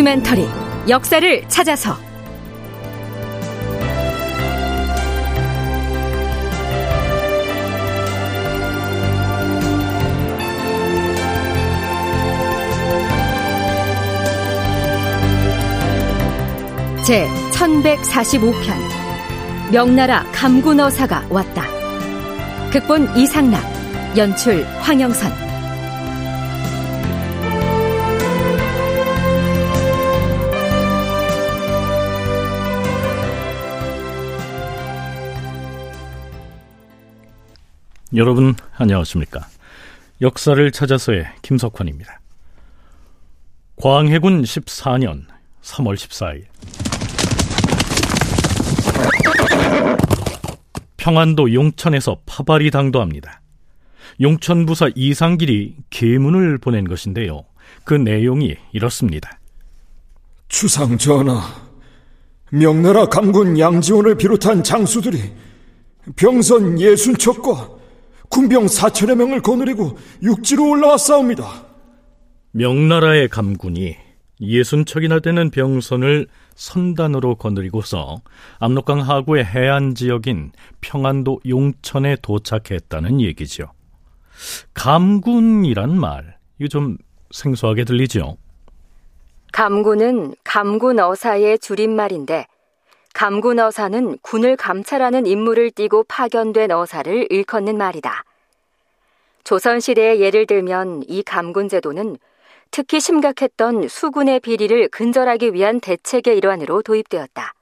[0.00, 0.48] 다큐멘터리
[0.88, 1.94] 역사를 찾아서
[17.04, 18.54] 제 1145편
[19.70, 21.64] 명나라 감군어사가 왔다.
[22.72, 23.62] 극본 이상락,
[24.16, 25.49] 연출 황영선.
[38.16, 39.46] 여러분 안녕하십니까?
[40.20, 42.20] 역사를 찾아서의 김석환입니다.
[43.76, 45.26] 광해군 14년
[45.62, 46.44] 3월 14일
[50.96, 53.40] 평안도 용천에서 파발이 당도합니다.
[54.20, 57.44] 용천 부사 이상길이 계문을 보낸 것인데요.
[57.84, 59.38] 그 내용이 이렇습니다.
[60.48, 61.42] 주상 전하,
[62.50, 65.32] 명나라 감군 양지원을 비롯한 장수들이
[66.16, 67.79] 병선 예순척과
[68.30, 71.66] 군병 사천여 명을 거느리고 육지로 올라왔사옵니다.
[72.52, 73.96] 명나라의 감군이
[74.40, 78.22] 예순 척이나 되는 병선을 선단으로 거느리고서
[78.58, 83.70] 압록강 하구의 해안 지역인 평안도 용천에 도착했다는 얘기죠.
[84.72, 86.96] 감군이란 말, 이거 좀
[87.30, 88.36] 생소하게 들리죠?
[89.52, 92.46] 감군은 감군 어사의 줄임말인데
[93.12, 98.24] 감군 어사는 군을 감찰하는 임무를 띠고 파견된 어사를 일컫는 말이다.
[99.44, 102.16] 조선시대의 예를 들면 이 감군 제도는
[102.70, 107.52] 특히 심각했던 수군의 비리를 근절하기 위한 대책의 일환으로 도입되었다.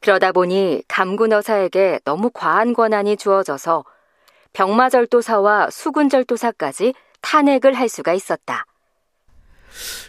[0.00, 3.84] 그러다 보니 감군 어사에게 너무 과한 권한이 주어져서
[4.52, 8.66] 병마절도사와 수군절도사까지 탄핵을 할 수가 있었다.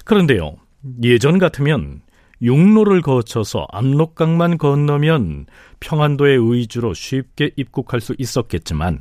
[0.06, 0.58] 그런데요,
[1.04, 2.03] 예전 같으면
[2.44, 5.46] 육로를 거쳐서 압록강만 건너면
[5.80, 9.00] 평안도의 의주로 쉽게 입국할 수 있었겠지만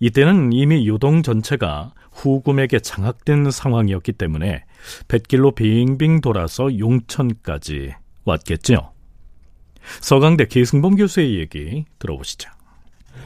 [0.00, 4.64] 이때는 이미 요동 전체가 후금에게 장악된 상황이었기 때문에
[5.08, 8.92] 뱃길로 빙빙 돌아서 용천까지 왔겠죠.
[10.00, 12.50] 서강대 계승범 교수의 얘기 들어보시죠.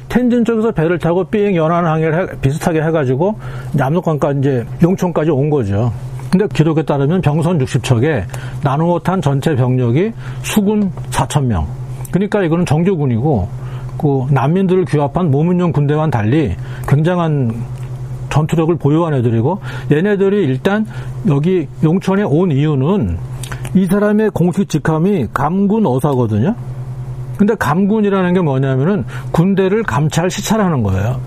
[0.09, 3.39] 텐진 쪽에서 배를 타고 삥 연안 항해를 비슷하게 해가지고
[3.75, 5.93] 남록강까지 이제 용천까지 온 거죠.
[6.31, 8.25] 근데 기록에 따르면 병선 60척에
[8.63, 11.67] 나누어 탄 전체 병력이 수군 4천 명.
[12.11, 13.49] 그러니까 이거는 정규군이고
[13.99, 16.55] 그 난민들을 규합한 모문용 군대와는 달리
[16.89, 17.55] 굉장한
[18.31, 19.61] 전투력을 보유한 애들이고
[19.91, 20.87] 얘네들이 일단
[21.29, 23.17] 여기 용천에 온 이유는
[23.75, 26.55] 이 사람의 공식 직함이 감군 어사거든요.
[27.39, 31.21] 근데 감군이라는 게 뭐냐면은 군대를 감찰 시찰하는 거예요.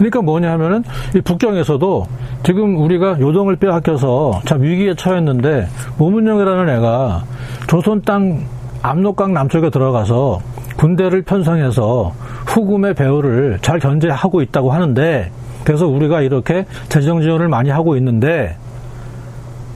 [0.00, 0.82] 그러니까 뭐냐면은
[1.14, 2.06] 이 북경에서도
[2.42, 5.68] 지금 우리가 요동을 빼앗겨서 참 위기에 처했는데
[5.98, 7.24] 모문영이라는 애가
[7.68, 8.46] 조선 땅
[8.80, 10.40] 압록강 남쪽에 들어가서
[10.78, 12.14] 군대를 편성해서
[12.46, 15.30] 후금의 배후를 잘 견제하고 있다고 하는데
[15.64, 18.56] 그래서 우리가 이렇게 재정 지원을 많이 하고 있는데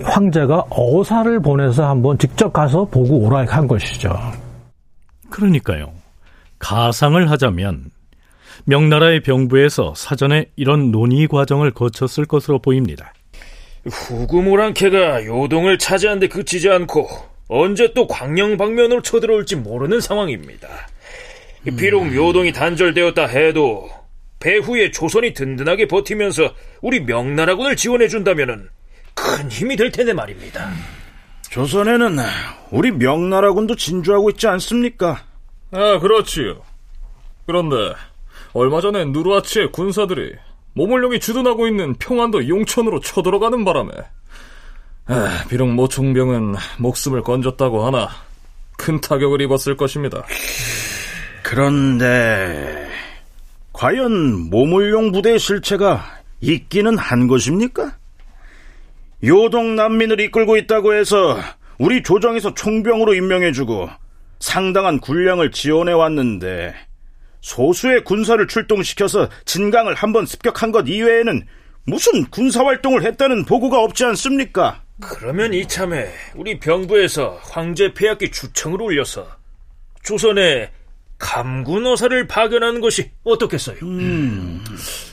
[0.05, 4.09] 황제가 어사를 보내서 한번 직접 가서 보고 오라 한 것이죠.
[5.29, 5.91] 그러니까요.
[6.59, 7.91] 가상을 하자면
[8.67, 13.13] 명나라의 병부에서 사전에 이런 논의 과정을 거쳤을 것으로 보입니다.
[13.85, 17.07] 후금 오랑캐가 요동을 차지하는데 그치지 않고
[17.49, 20.69] 언제 또 광영 방면으로 쳐들어올지 모르는 상황입니다.
[21.77, 23.89] 비록 요동이 단절되었다 해도
[24.41, 28.69] 배후에 조선이 든든하게 버티면서 우리 명나라군을 지원해준다면
[29.15, 30.71] 큰 힘이 될 텐데 말입니다.
[31.51, 32.17] 조선에는
[32.71, 35.23] 우리 명나라군도 진주하고 있지 않습니까?
[35.71, 36.63] 아, 그렇지요.
[37.47, 37.77] 그런데
[38.55, 40.33] 얼마 전에 누르아치의 군사들이
[40.75, 43.91] 모물룡이 주둔하고 있는 평안도 용천으로 쳐들어가는 바람에
[45.07, 48.09] 아, 비록 모총병은 목숨을 건졌다고 하나
[48.77, 50.25] 큰 타격을 입었을 것입니다.
[51.43, 52.89] 그런데
[53.73, 56.05] 과연 모물룡 부대의 실체가
[56.41, 57.97] 있기는 한 것입니까?
[59.25, 61.39] 요동 난민을 이끌고 있다고 해서
[61.79, 63.89] 우리 조정에서 총병으로 임명해주고
[64.39, 66.75] 상당한 군량을 지원해 왔는데
[67.45, 71.47] 소수의 군사를 출동시켜서 진강을 한번 습격한 것 이외에는
[71.85, 74.83] 무슨 군사활동을 했다는 보고가 없지 않습니까?
[74.99, 79.29] 그러면 이참에 우리 병부에서 황제 폐하기 주청을 올려서
[80.03, 80.73] 조선에
[81.19, 83.77] 감군 어사를 파견하는 것이 어떻겠어요?
[83.83, 84.65] 음,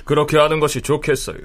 [0.06, 1.39] 그렇게 하는 것이 좋겠어요.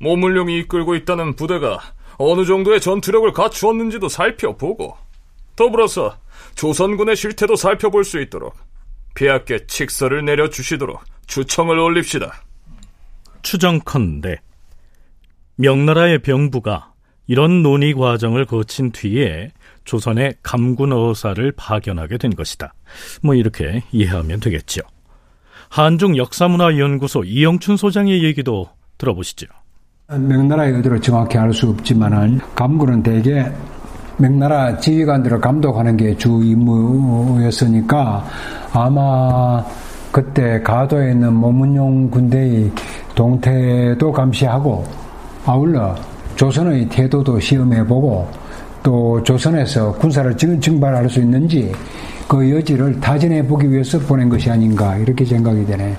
[0.00, 1.78] 모물룡이 이끌고 있다는 부대가
[2.16, 4.96] 어느 정도의 전투력을 갖추었는지도 살펴보고
[5.56, 6.16] 더불어서
[6.54, 8.54] 조선군의 실태도 살펴볼 수 있도록
[9.16, 12.44] 폐하께 칙서를 내려 주시도록 주청을 올립시다.
[13.42, 14.36] 추정컨대
[15.56, 16.92] 명나라의 병부가
[17.26, 19.50] 이런 논의 과정을 거친 뒤에
[19.84, 22.74] 조선의 감군 어사를 파견하게 된 것이다.
[23.22, 24.82] 뭐 이렇게 이해하면 되겠죠.
[25.68, 28.68] 한중 역사문화연구소 이영춘 소장의 얘기도
[28.98, 29.46] 들어보시죠.
[30.08, 33.44] 명나라의 의도를 정확히 알 수 없지만은 감군은 대개
[34.18, 38.24] 명나라 지휘관들을 감독하는 게 주 임무였으니까
[38.72, 39.62] 아마
[40.10, 42.70] 그때 가도에 있는 모문용 군대의
[43.14, 44.84] 동태도 감시하고
[45.44, 45.94] 아울러
[46.36, 48.28] 조선의 태도도 시험해보고
[48.82, 51.72] 또 조선에서 군사를 증발할 수 있는지
[52.28, 55.94] 그 여지를 타진해 보기 위해서 보낸 것이 아닌가 이렇게 생각이 되네.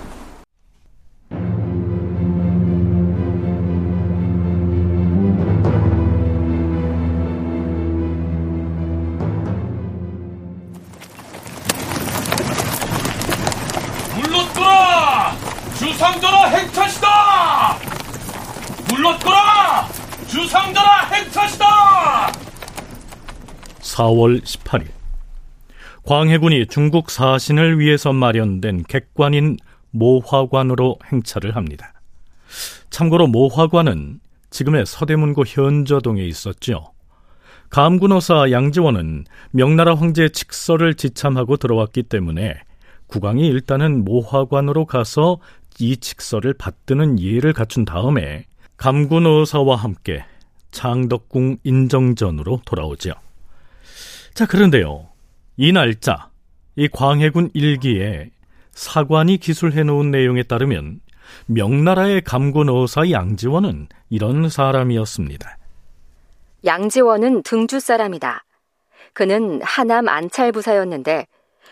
[24.07, 24.87] 4월 18일
[26.03, 29.57] 광해군이 중국 사신을 위해서 마련된 객관인
[29.91, 31.93] 모화관으로 행차를 합니다.
[32.89, 34.19] 참고로 모화관은
[34.49, 36.93] 지금의 서대문구 현저동에 있었죠.
[37.69, 42.55] 감군어사 양지원은 명나라 황제 칙서를 지참하고 들어왔기 때문에
[43.07, 45.39] 국왕이 일단은 모화관으로 가서
[45.79, 48.45] 이 칙서를 받드는 예를 갖춘 다음에
[48.77, 50.23] 감군어사와 함께
[50.71, 53.13] 창덕궁 인정전으로 돌아오죠.
[54.37, 55.09] 자, 그런데요.
[55.55, 56.29] 이 날짜,
[56.75, 58.29] 이 광해군 일기에
[58.71, 61.01] 사관이 기술해 놓은 내용에 따르면
[61.47, 65.57] 명나라의 감군 어사 양지원은 이런 사람이었습니다.
[66.65, 68.43] 양지원은 등주 사람이다.
[69.13, 71.25] 그는 하남 안찰부사였는데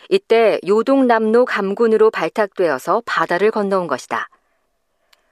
[0.10, 4.28] 이때 요동남로 감군으로 발탁되어서 바다를 건너온 것이다.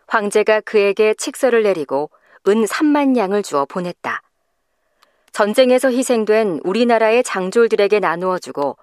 [0.06, 2.12] 황제가 그에게 칙서를 내리고
[2.48, 4.22] 은 3만 양을 주어 보냈다.
[5.34, 8.78] 전쟁에서 희생된 우리나라의 장졸들에게 나누어주고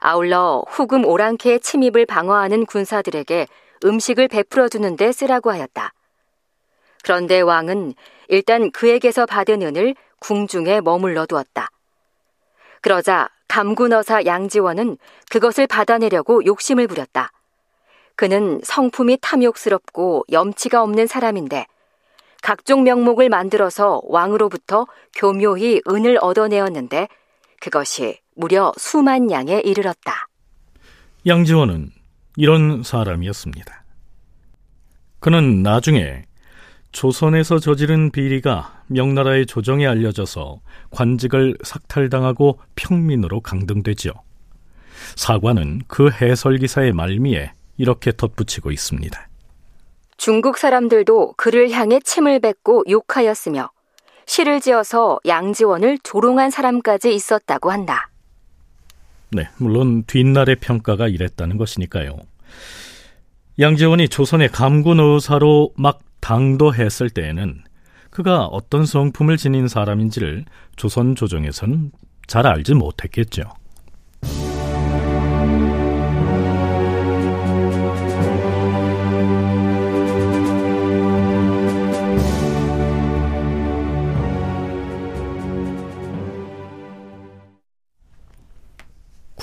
[0.00, 3.46] 아울러 후금 오랑캐의 침입을 방어하는 군사들에게
[3.86, 5.94] 음식을 베풀어 주는 데 쓰라고 하였다.
[7.02, 7.94] 그런데 왕은
[8.28, 11.70] 일단 그에게서 받은 은을 궁중에 머물러 두었다.
[12.82, 14.98] 그러자 감군어사 양지원은
[15.30, 17.30] 그것을 받아내려고 욕심을 부렸다.
[18.14, 21.66] 그는 성품이 탐욕스럽고 염치가 없는 사람인데
[22.44, 24.86] 각종 명목을 만들어서 왕으로부터
[25.16, 27.08] 교묘히 은을 얻어내었는데
[27.58, 30.28] 그것이 무려 수만 양에 이르렀다.
[31.26, 31.90] 양지원은
[32.36, 33.84] 이런 사람이었습니다.
[35.20, 36.26] 그는 나중에
[36.92, 44.12] 조선에서 저지른 비리가 명나라의 조정에 알려져서 관직을 삭탈당하고 평민으로 강등되지요.
[45.16, 49.28] 사관은 그 해설 기사의 말미에 이렇게 덧붙이고 있습니다.
[50.16, 53.70] 중국 사람들도 그를 향해 침을 뱉고 욕하였으며
[54.26, 58.08] 시를 지어서 양지원을 조롱한 사람까지 있었다고 한다.
[59.30, 62.16] 네, 물론 뒷날의 평가가 이랬다는 것이니까요.
[63.58, 67.62] 양지원이 조선의 감군 의사로 막 당도했을 때에는
[68.10, 70.44] 그가 어떤 성품을 지닌 사람인지를
[70.76, 71.90] 조선 조정에서는
[72.26, 73.42] 잘 알지 못했겠죠.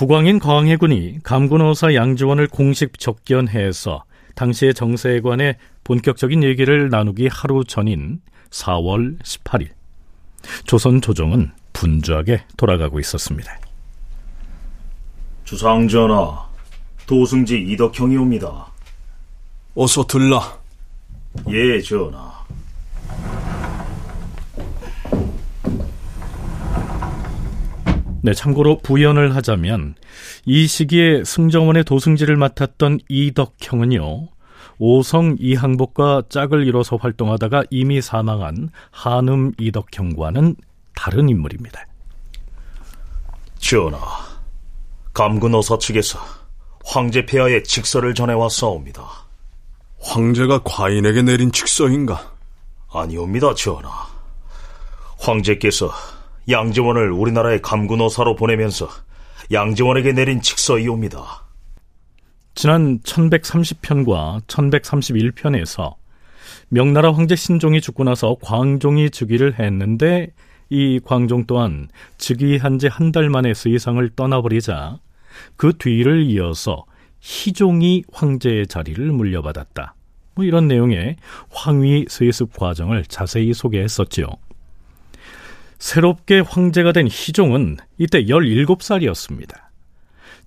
[0.02, 4.04] 국왕인 광해군이 감군어사 양지원을 공식 접견해서
[4.34, 9.70] 당시의 정세에 관해 본격적인 얘기를 나누기 하루 전인 4월 18일
[10.66, 13.56] 조선 조정은 분주하게 돌아가고 있었습니다.
[15.44, 16.50] 주상전하,
[17.06, 18.72] 도승지 이덕형이 옵니다.
[19.76, 20.58] 어서 들라.
[21.50, 22.41] 예, 전하.
[28.24, 29.96] 네, 참고로 부연을 하자면
[30.46, 34.28] 이 시기에 승정원의 도승지를 맡았던 이덕형은요.
[34.78, 40.56] 오성 이항복과 짝을 이뤄서 활동하다가 이미 사망한 한음 이덕형과는
[40.96, 41.86] 다른 인물입니다.
[43.58, 44.00] 전하,
[45.14, 46.20] 감군 어사 측에서
[46.86, 49.04] 황제 폐하의 직서를 전해왔사옵니다.
[50.00, 52.34] 황제가 과인에게 내린 직서인가?
[52.92, 53.90] 아니옵니다, 전하.
[55.20, 55.92] 황제께서
[56.50, 58.90] 양지원을 우리나라의 감군어사로 보내면서
[59.52, 61.24] 양지원에게 내린 직서이옵니다.
[62.56, 65.96] 지난 1130편과 1131편에서
[66.70, 70.34] 명나라 황제 신종이 죽고 나서 광종이 즉위를 했는데
[70.70, 75.00] 이 광종 또한 즉위한 지 한 달 만에 세상을 떠나버리자
[75.58, 76.86] 그 뒤를 이어서
[77.20, 79.96] 희종이 황제의 자리를 물려받았다.
[80.36, 81.18] 뭐 이런 내용의
[81.50, 84.28] 황위 세습 과정을 자세히 소개했었지요.
[85.82, 89.56] 새롭게 황제가 된 희종은 이때 17살이었습니다.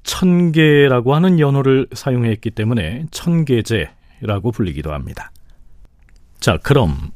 [0.05, 5.33] 천계라고 하는 연호를 사용했기 때문에 천계제라고 불리기도 합니다.
[6.39, 7.11] 자, 그럼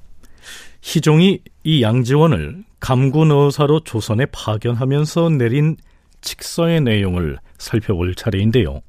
[0.83, 5.77] 희종이 이 양지원을 감군어사로 조선에 파견하면서 내린
[6.21, 8.81] 칙서의 내용을 살펴볼 차례인데요.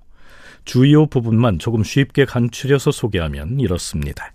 [0.66, 4.34] 주요 부분만 조금 쉽게 간추려서 소개하면 이렇습니다.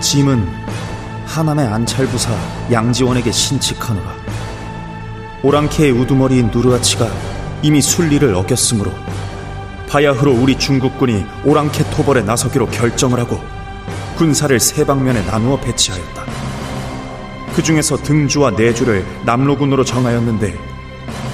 [0.00, 0.46] 짐은
[1.26, 2.32] 하남의 안찰부사
[2.70, 4.14] 양지원에게 신칙하노라.
[5.42, 7.08] 오랑캐의 우두머리인 누르아치가
[7.62, 8.92] 이미 순리를 어겼으므로
[9.88, 13.42] 바야흐로 우리 중국군이 오랑캐 토벌에 나서기로 결정을 하고
[14.16, 16.24] 군사를 세 방면에 나누어 배치하였다.
[17.54, 20.58] 그 중에서 등주와 내주를 남로군으로 정하였는데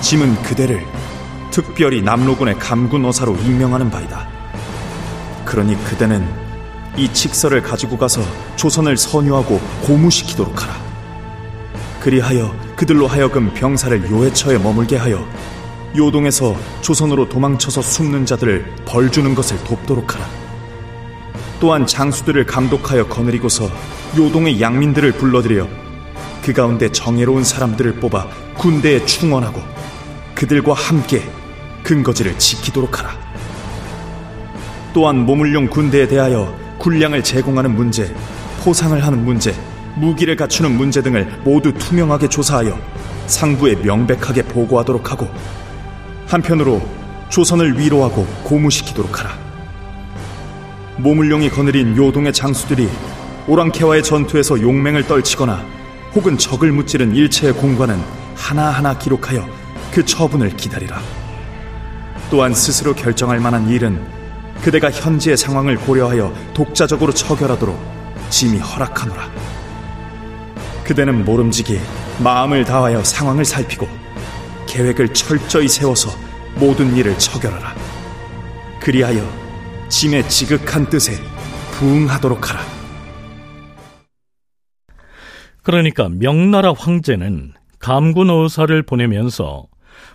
[0.01, 0.87] 짐은 그대를
[1.51, 4.29] 특별히 남로군의 감군 어사로 임명하는 바이다.
[5.45, 6.50] 그러니 그대는
[6.97, 8.21] 이 칙서를 가지고 가서
[8.57, 10.75] 조선을 선유하고 고무시키도록 하라.
[12.01, 15.27] 그리하여 그들로 하여금 병사를 요해처에 머물게 하여
[15.97, 20.27] 요동에서 조선으로 도망쳐서 숨는 자들을 벌 주는 것을 돕도록 하라.
[21.61, 23.71] 또한 장수들을 감독하여 거느리고서
[24.17, 25.69] 요동의 양민들을 불러들여
[26.43, 29.61] 그 가운데 정예로운 사람들을 뽑아 군대에 충원하고
[30.35, 31.23] 그들과 함께
[31.83, 33.11] 근거지를 지키도록 하라.
[34.95, 38.13] 또한 모물용 군대에 대하여 군량을 제공하는 문제,
[38.65, 39.55] 포상을 하는 문제,
[39.97, 42.79] 무기를 갖추는 문제 등을 모두 투명하게 조사하여
[43.27, 45.29] 상부에 명백하게 보고하도록 하고
[46.27, 46.81] 한편으로
[47.29, 49.39] 조선을 위로하고 고무시키도록 하라.
[50.97, 52.89] 모물룡이 거느린 요동의 장수들이
[53.47, 55.63] 오랑캐와의 전투에서 용맹을 떨치거나
[56.15, 58.01] 혹은 적을 무찌른 일체의 공과는
[58.35, 59.47] 하나하나 기록하여
[59.93, 61.01] 그 처분을 기다리라.
[62.31, 64.20] 또한 스스로 결정할 만한 일은
[64.63, 67.79] 그대가 현지의 상황을 고려하여 독자적으로 처결하도록
[68.29, 69.31] 짐이 허락하노라.
[70.85, 71.79] 그대는 모름지기
[72.23, 73.89] 마음을 다하여 상황을 살피고
[74.69, 76.11] 계획을 철저히 세워서
[76.57, 77.75] 모든 일을 처결하라.
[78.81, 79.23] 그리하여
[79.89, 81.13] 짐의 지극한 뜻에
[81.73, 82.61] 부응하도록 하라.
[85.63, 89.67] 그러니까 명나라 황제는 감군 어사를 보내면서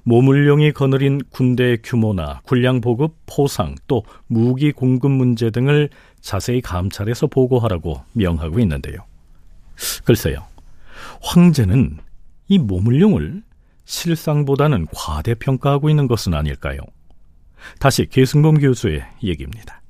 [0.04, 5.90] 모물룡이 거느린 군대의 규모나 군량 보급, 포상, 또 무기 공급 문제 등을
[6.22, 8.98] 자세히 감찰해서 보고하라고 명하고 있는데요.
[10.04, 10.44] 글쎄요.
[11.22, 11.98] 황제는
[12.48, 13.44] 이 모물룡을
[13.86, 16.80] 실상보다는 과대평가하고 있는 것은 아닐까요?
[17.80, 19.82] 다시 계승범 교수의 얘기입니다.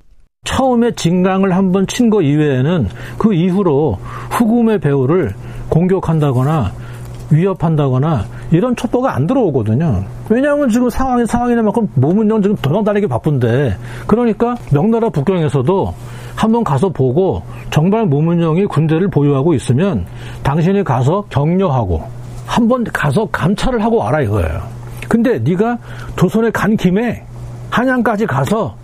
[0.46, 2.88] 처음에 진강을 한번 친 거 이외에는
[3.18, 3.94] 그 이후로
[4.32, 5.34] 후금의 배후를
[5.70, 6.72] 공격한다거나
[7.30, 10.04] 위협한다거나 이런 첩보가 안 들어오거든요.
[10.30, 13.78] 왜냐하면 지금 상황이 상황이나만큼 몸은 지금 도망다니기 바쁜데
[14.08, 15.94] 그러니까 명나라 북경에서도
[16.36, 20.06] 한번 가서 보고 정말 모문영이 군대를 보유하고 있으면
[20.44, 22.04] 당신이 가서 격려하고
[22.46, 24.62] 한번 가서 감찰을 하고 와라 이거예요.
[25.08, 25.78] 근데 네가
[26.16, 27.24] 조선에 간 김에
[27.70, 28.76] 한양까지 가서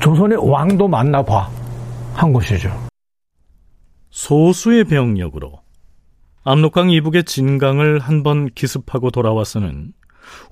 [0.00, 1.48] 조선의 왕도 만나봐
[2.14, 2.70] 한 것이죠.
[4.10, 5.63] 소수의 병력으로
[6.44, 9.92] 압록강 이북의 진강을 한 번 기습하고 돌아와서는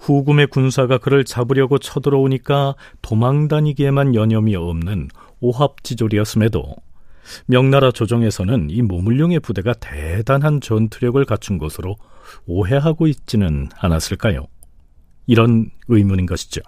[0.00, 5.08] 후금의 군사가 그를 잡으려고 쳐들어오니까 도망다니기에만 여념이 없는
[5.40, 6.76] 오합지졸이었음에도
[7.46, 11.96] 명나라 조정에서는 이 모물룡의 부대가 대단한 전투력을 갖춘 것으로
[12.46, 14.46] 오해하고 있지는 않았을까요?
[15.26, 16.60] 이런 의문인 것이죠.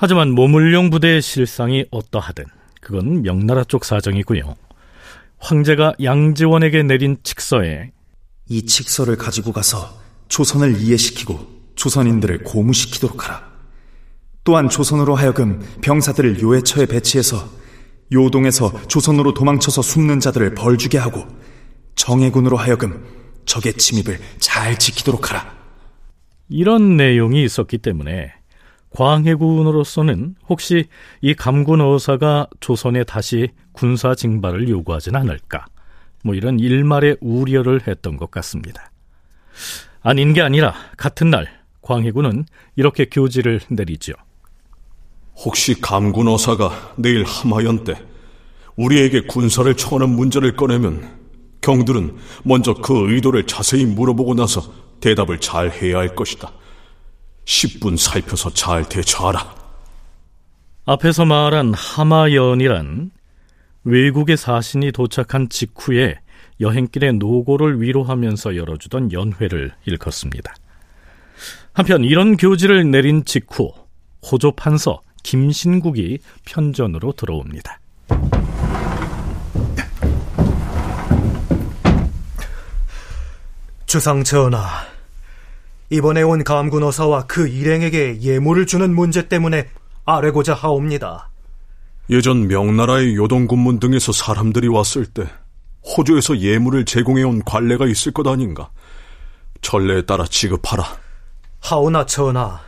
[0.00, 2.44] 하지만 모물룡 부대의 실상이 어떠하든
[2.80, 4.54] 그건 명나라 쪽 사정이고요.
[5.38, 7.90] 황제가 양지원에게 내린 칙서에
[8.48, 13.48] 이 칙서를 가지고 가서 조선을 이해시키고 조선인들을 고무시키도록 하라.
[14.44, 17.48] 또한 조선으로 하여금 병사들을 요해처에 배치해서
[18.12, 21.26] 요동에서 조선으로 도망쳐서 숨는 자들을 벌주게 하고
[21.96, 23.04] 정예군으로 하여금
[23.46, 25.58] 적의 침입을 잘 지키도록 하라.
[26.48, 28.37] 이런 내용이 있었기 때문에
[28.98, 30.88] 광해군으로서는 혹시
[31.20, 35.66] 이 감군 어사가 조선에 다시 군사 징발을 요구하진 않을까
[36.24, 38.90] 뭐 이런 일말의 우려를 했던 것 같습니다.
[40.02, 41.46] 아닌 게 아니라 같은 날
[41.80, 44.14] 광해군은 이렇게 교지를 내리죠.
[45.36, 47.94] 혹시 감군 어사가 내일 함하연 때
[48.74, 51.08] 우리에게 군사를 청하는 문제를 꺼내면
[51.60, 56.50] 경들은 먼저 그 의도를 자세히 물어보고 나서 대답을 잘 해야 할 것이다.
[57.48, 59.56] 10분 살펴서 잘 대처하라.
[60.84, 63.10] 앞에서 말한 하마연이란
[63.84, 66.20] 외국의 사신이 도착한 직후에
[66.60, 70.54] 여행길의 노고를 위로하면서 열어주던 연회를 일컫습니다.
[71.72, 73.72] 한편 이런 교지를 내린 직후
[74.30, 77.80] 호조 판서 김신국이 편전으로 들어옵니다.
[83.86, 84.68] 주상 전하,
[85.90, 89.68] 이번에 온 감군 어사와 그 일행에게 예물을 주는 문제 때문에
[90.04, 91.30] 아뢰고자 하옵니다.
[92.10, 95.26] 예전 명나라의 요동 군문 등에서 사람들이 왔을 때
[95.84, 98.70] 호주에서 예물을 제공해온 관례가 있을 것 아닌가?
[99.62, 100.84] 전례에 따라 지급하라.
[101.60, 102.60] 하오나 전하,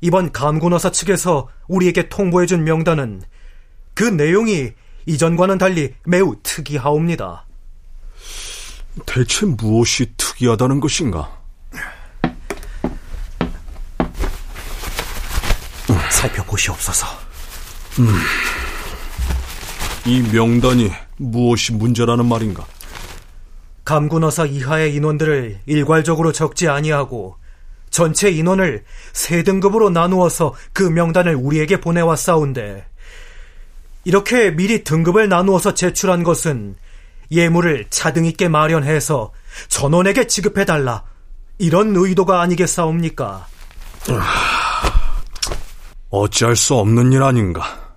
[0.00, 3.22] 이번 감군어사 측에서 우리에게 통보해준 명단은
[3.94, 4.72] 그 내용이
[5.06, 7.46] 이전과는 달리 매우 특이하옵니다.
[9.06, 11.44] 대체 무엇이 특이하다는 것인가?
[16.10, 17.06] 살펴 보시옵소서.
[17.98, 18.08] 음,
[20.06, 22.64] 이 명단이 무엇이 문제라는 말인가?
[23.84, 27.36] 감군어사 이하의 인원들을 일괄적으로 적지 아니하고
[27.90, 32.86] 전체 인원을 세 등급으로 나누어서 그 명단을 우리에게 보내왔사온데
[34.04, 36.76] 이렇게 미리 등급을 나누어서 제출한 것은
[37.30, 39.32] 예물을 차등 있게 마련해서
[39.68, 41.04] 전원에게 지급해달라
[41.58, 43.46] 이런 의도가 아니겠사옵니까?
[46.14, 47.96] 어찌할 수 없는 일 아닌가?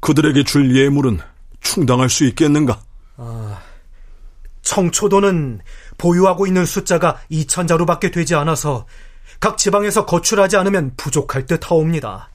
[0.00, 1.18] 그들에게 줄 예물은
[1.60, 2.80] 충당할 수 있겠는가?
[3.18, 3.60] 아,
[4.62, 5.60] 청초도는
[5.98, 8.86] 보유하고 있는 숫자가 2천자루밖에 되지 않아서
[9.38, 12.30] 각 지방에서 거출하지 않으면 부족할 듯 하옵니다.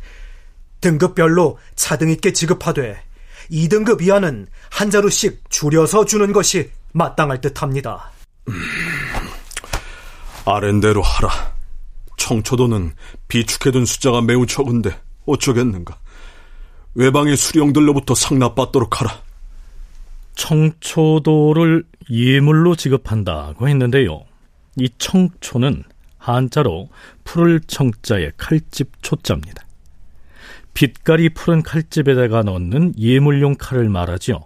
[0.82, 3.02] 등급별로 차등 있게 지급하되
[3.50, 8.12] 2등급 이하는 한 자루씩 줄여서 주는 것이 마땅할 듯 합니다.
[8.50, 8.54] 음,
[10.46, 11.54] 아랜대로 하라.
[12.18, 12.94] 청초도는
[13.28, 15.98] 비축해둔 숫자가 매우 적은데 어쩌겠는가.
[16.96, 19.22] 외방의 수령들로부터 상납받도록 하라.
[20.36, 24.26] 청초도를 예물로 지급한다고 했는데요.
[24.78, 25.84] 이 청초는
[26.18, 26.90] 한자로
[27.24, 29.64] 푸를 청자의 칼집 초자입니다.
[30.74, 34.40] 빛깔이 푸른 칼집에다가 넣는 예물용 칼을 말하지요.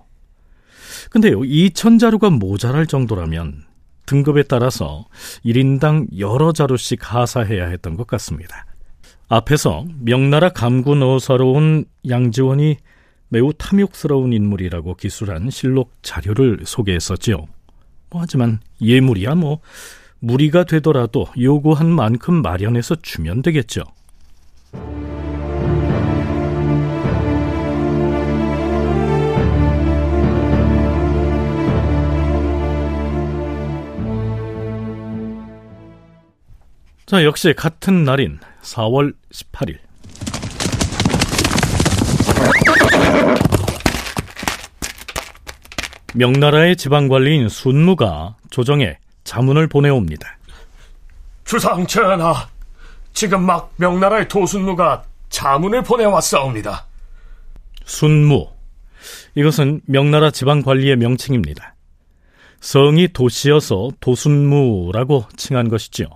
[1.09, 3.65] 근데요, 2천자루가 모자랄 정도라면
[4.05, 5.05] 등급에 따라서
[5.45, 8.65] 1인당 여러 자루씩 하사해야 했던 것 같습니다.
[9.29, 12.77] 앞에서 명나라 감군 어사로 온 양지원이
[13.29, 17.45] 매우 탐욕스러운 인물이라고 기술한 실록 자료를 소개했었지요.
[18.09, 19.59] 뭐 하지만 예물이야 뭐
[20.19, 23.83] 무리가 되더라도 요구한 만큼 마련해서 주면 되겠죠.
[37.05, 39.77] 자, 역시 같은 날인 4월 18일.
[46.13, 50.37] 명나라의 지방관리인 순무가 조정에 자문을 보내옵니다.
[51.45, 52.47] 주상 전하,
[53.13, 56.85] 지금 막 명나라의 도순무가 자문을 보내왔사옵니다.
[57.85, 58.49] 순무.
[59.35, 61.75] 이것은 명나라 지방관리의 명칭입니다.
[62.59, 66.07] 성이 도시여서 도순무라고 칭한 것이지요.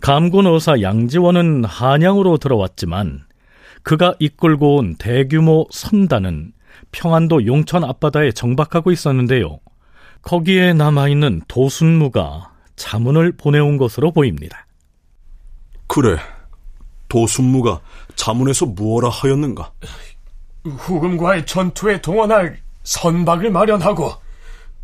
[0.00, 3.24] 감군 어사 양지원은 한양으로 들어왔지만
[3.82, 6.52] 그가 이끌고 온 대규모 선단은
[6.92, 9.58] 평안도 용천 앞바다에 정박하고 있었는데요.
[10.22, 14.66] 거기에 남아있는 도순무가 자문을 보내온 것으로 보입니다.
[15.86, 16.16] 그래,
[17.08, 17.80] 도순무가
[18.14, 19.72] 자문에서 무엇라 하였는가?
[20.64, 24.12] 후금과의 전투에 동원할 선박을 마련하고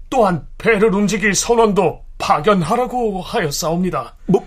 [0.09, 4.16] 또한 배를 움직일 선원도 파견하라고 하였사옵니다.
[4.27, 4.46] 뭐?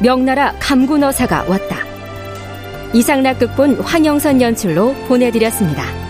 [0.00, 1.76] 명나라 감군어사가 왔다.
[2.92, 6.03] 이상락 극본 황영선 연출로 보내드렸습니다.